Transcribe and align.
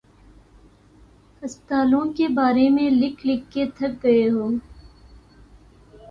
ہسپتالوں 1.41 2.01
کے 2.13 2.27
بارے 2.27 2.67
میں 2.69 2.89
لکھ 2.91 3.25
لکھ 3.27 3.45
کے 3.51 3.65
تھک 3.75 4.03
گئے 4.03 4.27
ہوں۔ 4.29 4.57